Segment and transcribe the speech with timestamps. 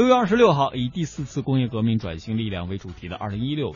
[0.00, 3.74] 六月二十六号，以第四次工业革命转型力量为主题的二零一六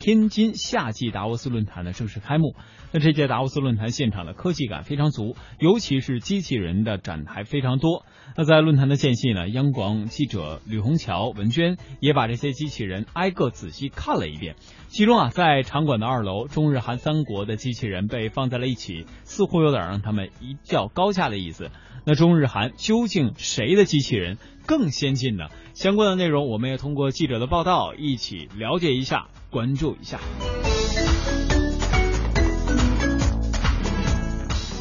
[0.00, 2.56] 天津夏季达沃斯论坛呢正式开幕。
[2.90, 8.04] 那这届达沃斯论坛现场的科技感非常足，尤其是机器人的展台非常多。
[8.36, 14.56] 那在论坛的间隙呢，央广记者吕红桥、文娟也把这些机器人挨个仔细看了一遍。
[14.88, 21.70] 其中啊，在场馆的二楼，中日韩三国的机器人被放在了一起，似乎有点让他们一较高下的意思。
[22.04, 24.36] 那中日韩究竟谁的机器人
[24.66, 25.46] 更先进呢？
[25.74, 30.18] 相关的内容，我们也通过记者的报道一起了解一下，关注一下。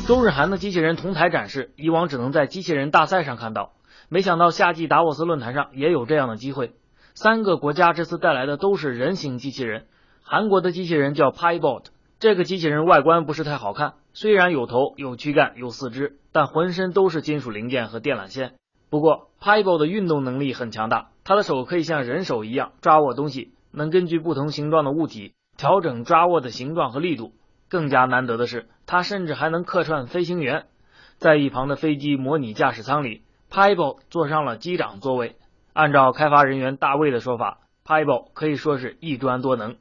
[0.07, 3.73] 中日韩的机器人同台展示，以往只能在机器人大赛上看到，
[4.09, 6.73] 没想到夏季达沃斯论坛上也有这样的机会。
[7.13, 9.85] 三个国家这次带来的都是人形机器人，
[10.23, 11.85] 韩国的机器人叫 Pybot，
[12.19, 18.53] 这个机器人外观不是太好看，虽然有头、有躯干、有四肢，但浑身都是金属零件和电缆线。
[18.91, 27.31] 不过 Pybot 的运动能力很强大，他的手可以像人手一样抓握东西，能根据不同形状的物体调整抓握的形状和力度。
[27.69, 30.65] 更加难得的是，它甚至还能客串飞行员，
[31.15, 35.37] 在一旁的飞机模拟驾驶舱里 p y b o 坐上了机长座位。
[35.71, 39.77] 按照开发人员大卫的说法 p y b o 可以说是一专多能。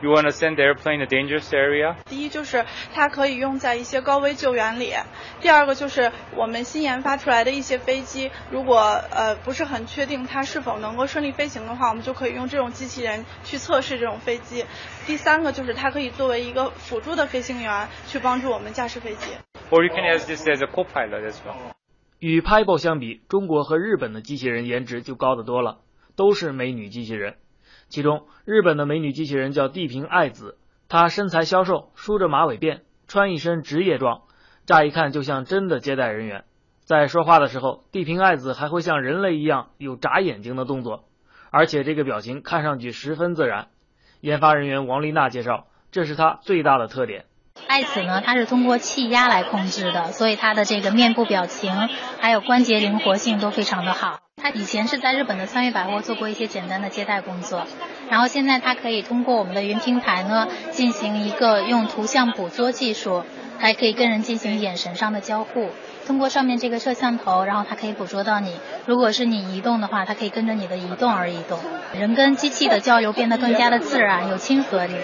[0.00, 1.94] You want to send the airplane to dangerous area？
[2.06, 4.92] 第一就是它可以用在一些高危救援里，
[5.40, 14.64] 第二个就是我们新研发出来的一些飞机，如果呃不是很确定它是否能够顺利飞行的话，我们就可以用这种机器人去测试这种飞机。
[15.06, 19.26] 第三个就是它可以作为一个辅助的飞行员去帮助我们驾驶飞机。
[19.70, 21.54] Or you can use this as a co-pilot as well。
[22.18, 25.78] 与 p y b o 相比，中国和日本的机器人颜值就高得多了，
[26.16, 27.36] 都是美女机器人。
[27.88, 34.22] 其中，日本的美女机器人叫地平爱子，她身材消瘦，梳着马尾辫，穿一身职业装，
[34.66, 36.44] 乍一看就像真的接待人员。
[36.84, 41.04] 在说话的时候，地平爱子还会像人类一样有眨眼睛的动作，
[41.50, 43.68] 而且这个表情看上去十分自然。
[44.20, 47.26] 研发人员王丽娜介绍，这是她最大的特点。
[47.68, 51.70] 爱子呢，它是通过气压来控制的，所以它的这个面部表情
[52.18, 54.21] 还有关节灵活性都非常的好。
[54.42, 57.64] 他以前是在日本的三月百货做过一些简单的接待工作，
[58.10, 63.22] 然后现在他可以通过我们的云平台呢，进行一个用图像捕捉技术，
[63.58, 65.70] 还可以跟人进行眼神上的交互。
[66.08, 68.56] 通过上面这个摄像头，然后它可以捕捉到你。
[68.84, 71.60] 如果是你移动的话，它可以跟着你的移动而移动。
[71.94, 74.96] 人跟机器的交流变得更加的自然，有亲和力。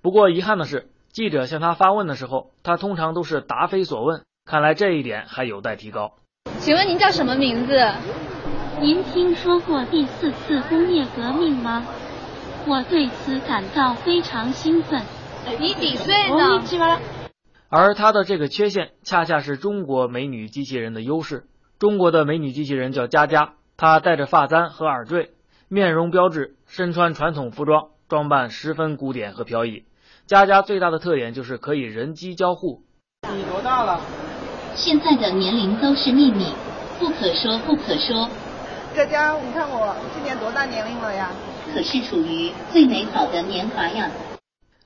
[0.00, 4.22] 不过遗憾的是，记者向他发问的时候，他通常都是答非所问。
[4.48, 6.12] 看来这一点还有待提高。
[6.60, 7.92] 请问您叫什么名字？
[8.80, 11.86] 您听说过第四次工业革命吗？
[12.66, 15.02] 我对此感到非常兴奋。
[15.58, 16.98] 你几岁呢？
[17.68, 21.44] 而他的这个缺陷，恰恰是中国美女机器人的优势。
[21.78, 25.30] 中国的美女机器人叫佳佳，她戴着发簪和耳坠，
[25.68, 29.84] 面容标致，身穿传统服装，装扮十分古典和飘逸。
[30.26, 32.82] 佳佳最大的特点就是可以人机交互。
[33.34, 34.00] 你多大了？
[34.74, 36.46] 现在的年龄都是秘密，
[36.98, 38.28] 不可说，不可说。
[38.94, 41.32] 佳佳，你看我今年多大年龄了呀？
[41.74, 44.08] 可是处于最美好的年华呀。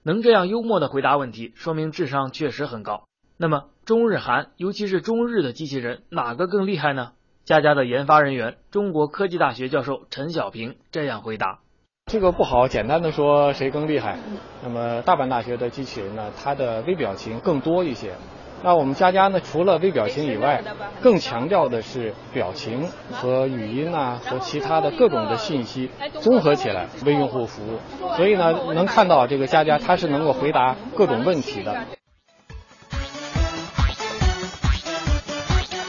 [0.02, 3.02] 能这样幽默的回答问题，说明智商确实很高。
[3.36, 7.12] 那么中日韩，尤其是中日的机器人，哪个更厉害呢？
[7.44, 11.58] 佳佳的研发人员，中国科技大学教授陈小平这样回答：
[12.06, 14.16] 这个不好简单的说谁更厉害。
[14.62, 18.14] 那么大阪大学的机器人呢，它的微表情更多一些。
[18.62, 19.40] 那我们佳佳呢？
[19.40, 20.62] 除了微表情以外，
[21.00, 27.78] 更强调的是表情和语音啊，和其他的各种的信息综合起来为用户服务。
[28.16, 31.84] 所以呢，能看到这个佳佳，它是能够回答各种问题的。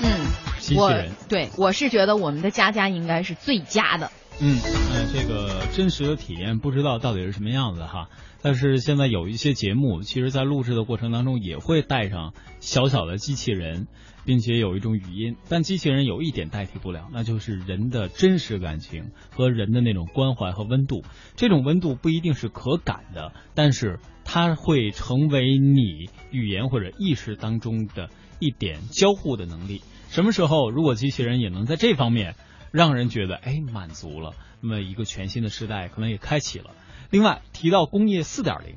[0.03, 0.93] 嗯，我
[1.27, 4.11] 对我是觉得我们的佳佳应该是最佳的。
[4.41, 4.57] 嗯，
[4.93, 8.07] 呃，这个真实的体验不知道到底是什么样子哈。
[8.41, 13.87] 但是现在有一些节目，其实在录制的过程当中也会带上小小的机器人，
[14.23, 15.35] 并且有一种语音。
[15.49, 21.03] 但机器人有一点代替不了，那就是人的真实感情和人的那种关怀和温度。
[21.35, 28.09] 这种温度不一定是可感的，但是它会成为你语言或者意识当中的
[28.39, 29.81] 一点交互的能力。
[30.07, 32.35] 什么时候，如果机器人也能在这方面
[32.71, 36.71] 让人觉得哎满足了，那么一个全新的时代可能也开启了。
[37.09, 38.75] 另外提到工业四点零，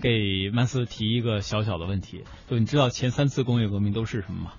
[0.00, 4.52] 给曼斯提一个小小的问题，就你知道前三次工业革命都是什么吗？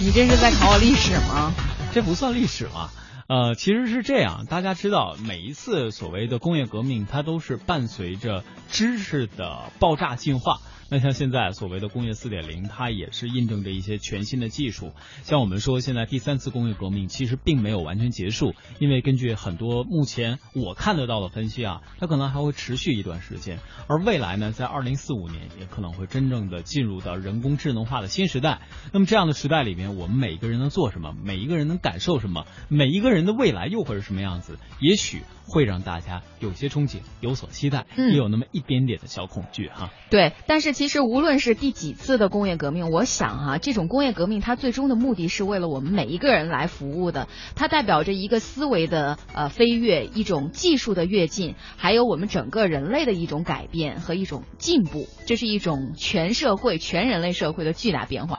[0.00, 1.52] 你这是在考我历史吗？
[1.92, 2.90] 这不算历史嘛？
[3.32, 10.58] 呃，其实是这样，大家知道每一次所谓的工业革命，它都是伴随着知识的爆炸进化。
[10.90, 14.92] 那像现在所谓的工业四点零，它也是印证着一些全新的技术。
[15.22, 23.58] 像我们说，现在第三次工业革命其实并没有完全结束，因为根据很多目前我看得到的分析啊，它可能还会持续一段时间。
[23.86, 28.60] 而未来呢，在二零四五年也可能会真正的进入到人工智能化的新时代。
[28.92, 31.16] 那么这样的时代里面，我们每一个人能做什么？
[31.24, 32.44] 每一个人能感受什么？
[32.68, 34.58] 每一个人的未来又会是什么样子？
[34.80, 39.90] 也许会让大家有些憧憬，有所期待，也有那么一点点的小恐惧哈。
[40.10, 58.30] 对，但是其实无论是第几次的工业革命，我想哈，这种工业革命它最终的目的是为了我们每一个人来服务的，它代表着一个思维的呃飞跃，一种技术的跃进，还有我们整个人类的一种改变和一种进步，这是一种全社会、全人类社会的巨大变化。